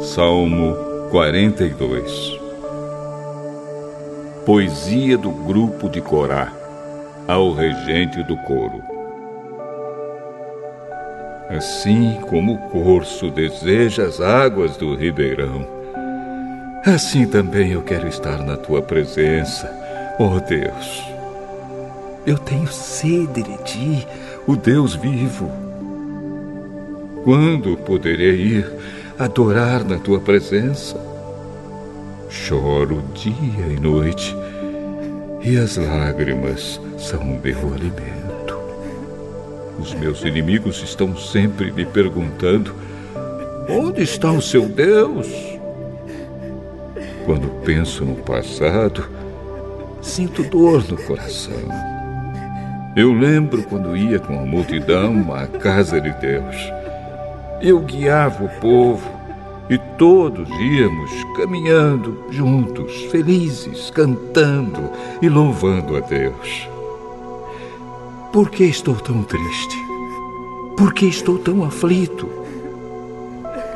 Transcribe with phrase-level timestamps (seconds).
[0.00, 0.74] Salmo
[1.10, 2.40] 42
[4.46, 6.52] Poesia do grupo de Corá
[7.28, 8.82] ao regente do coro.
[11.50, 15.66] Assim como o corso deseja as águas do ribeirão,
[16.84, 19.85] assim também eu quero estar na tua presença,
[20.18, 21.04] oh Deus.
[22.26, 24.06] Eu tenho sede de ti,
[24.46, 25.50] o Deus vivo.
[27.24, 28.72] Quando poderei ir
[29.18, 31.00] adorar na tua presença.
[32.28, 34.36] Choro dia e noite,
[35.42, 38.56] e as lágrimas são meu alimento.
[39.78, 42.74] Os meus inimigos estão sempre me perguntando:
[43.68, 45.28] onde está o seu Deus?
[47.24, 49.08] Quando penso no passado,
[50.06, 51.54] sinto dor no coração.
[52.96, 56.56] Eu lembro quando ia com a multidão à casa de Deus
[57.60, 59.10] eu guiava o povo
[59.68, 64.90] e todos íamos caminhando juntos, felizes, cantando
[65.20, 66.68] e louvando a Deus.
[68.32, 69.76] Por que estou tão triste?
[70.76, 72.28] Por que estou tão aflito?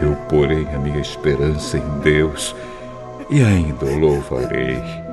[0.00, 2.54] Eu porei a minha esperança em Deus
[3.28, 5.03] e ainda o louvarei.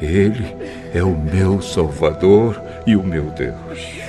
[0.00, 0.56] Ele
[0.94, 4.08] é o meu Salvador e o meu Deus.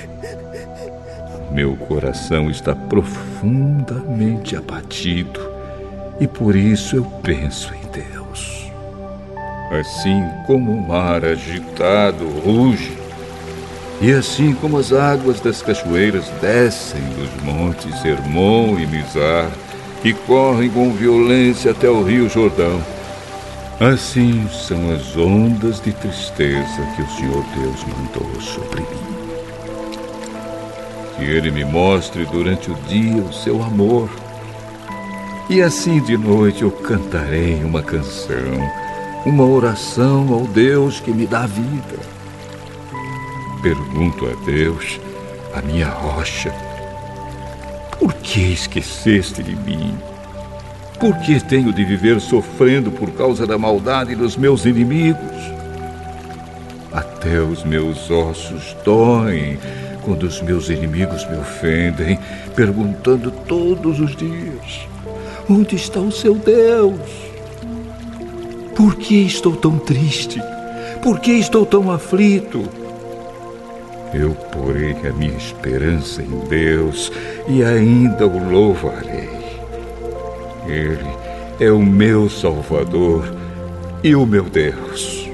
[1.50, 5.40] Meu coração está profundamente abatido
[6.20, 8.70] e por isso eu penso em Deus.
[9.72, 12.96] Assim como o mar agitado ruge,
[14.00, 19.50] e assim como as águas das cachoeiras descem dos montes Hermon e Mizar
[20.02, 22.80] e correm com violência até o rio Jordão,
[23.80, 29.10] assim são as ondas de tristeza que o Senhor Deus mandou sobre mim.
[31.16, 34.10] Que ele me mostre durante o dia o seu amor.
[35.48, 38.36] E assim de noite eu cantarei uma canção,
[39.24, 41.98] uma oração ao Deus que me dá vida.
[43.62, 45.00] Pergunto a Deus,
[45.54, 46.54] a minha rocha,
[47.98, 49.98] por que esqueceste de mim?
[51.00, 55.50] Por que tenho de viver sofrendo por causa da maldade dos meus inimigos?
[56.92, 59.58] Até os meus ossos doem
[60.02, 62.18] quando os meus inimigos me ofendem,
[62.54, 64.86] perguntando todos os dias:
[65.48, 67.00] Onde está o seu Deus?
[68.74, 70.40] Por que estou tão triste?
[71.02, 72.68] Por que estou tão aflito?
[74.12, 77.12] Eu porei a minha esperança em Deus
[77.48, 79.19] e ainda o louvarei.
[80.66, 81.06] Ele
[81.58, 83.24] é o meu Salvador
[84.02, 85.29] e o meu Deus.